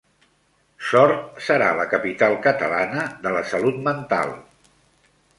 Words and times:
Sort 0.91 1.41
serà 1.47 1.67
la 1.79 1.85
capital 1.91 2.37
catalana 2.47 3.03
de 3.27 3.33
la 3.35 3.43
salut 3.53 3.77
mental. 3.89 4.33